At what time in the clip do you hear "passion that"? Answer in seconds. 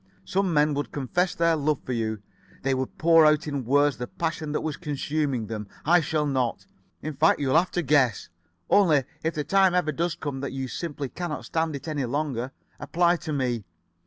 4.07-4.61